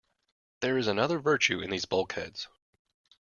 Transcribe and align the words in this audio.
There 0.61 0.79
is 0.79 0.87
another 0.87 1.19
virtue 1.19 1.59
in 1.59 1.69
these 1.69 1.85
bulkheads. 1.85 2.47